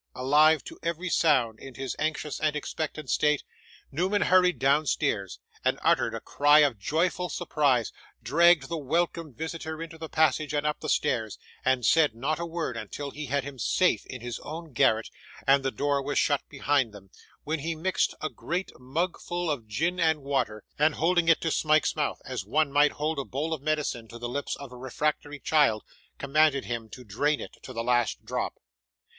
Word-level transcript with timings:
Alive 0.15 0.63
to 0.63 0.79
every 0.81 1.09
sound, 1.09 1.59
in 1.59 1.75
his 1.75 1.95
anxious 1.99 2.39
and 2.39 2.55
expectant 2.55 3.07
state, 3.07 3.43
Newman 3.91 4.23
hurried 4.23 4.57
downstairs, 4.57 5.37
and, 5.63 5.77
uttering 5.83 6.15
a 6.15 6.19
cry 6.19 6.61
of 6.61 6.79
joyful 6.79 7.29
surprise, 7.29 7.91
dragged 8.23 8.67
the 8.67 8.79
welcome 8.79 9.31
visitor 9.31 9.79
into 9.79 9.99
the 9.99 10.09
passage 10.09 10.55
and 10.55 10.65
up 10.65 10.79
the 10.79 10.89
stairs, 10.89 11.37
and 11.63 11.85
said 11.85 12.15
not 12.15 12.39
a 12.39 12.47
word 12.47 12.75
until 12.75 13.11
he 13.11 13.27
had 13.27 13.43
him 13.43 13.59
safe 13.59 14.03
in 14.07 14.21
his 14.21 14.39
own 14.39 14.73
garret 14.73 15.11
and 15.45 15.61
the 15.61 15.69
door 15.69 16.01
was 16.01 16.17
shut 16.17 16.41
behind 16.49 16.93
them, 16.93 17.11
when 17.43 17.59
he 17.59 17.75
mixed 17.75 18.15
a 18.21 18.29
great 18.31 18.71
mug 18.79 19.19
full 19.19 19.51
of 19.51 19.67
gin 19.67 19.99
and 19.99 20.23
water, 20.23 20.63
and 20.79 20.95
holding 20.95 21.27
it 21.29 21.39
to 21.41 21.51
Smike's 21.51 21.95
mouth, 21.95 22.19
as 22.25 22.43
one 22.43 22.71
might 22.71 22.93
hold 22.93 23.19
a 23.19 23.23
bowl 23.23 23.53
of 23.53 23.61
medicine 23.61 24.07
to 24.07 24.17
the 24.17 24.27
lips 24.27 24.55
of 24.55 24.71
a 24.71 24.75
refractory 24.77 25.37
child, 25.39 25.83
commanded 26.17 26.65
him 26.65 26.89
to 26.89 27.03
drain 27.03 27.39
it 27.39 27.57
to 27.61 27.71
the 27.71 27.83
last 27.83 28.25
drop. 28.25 28.55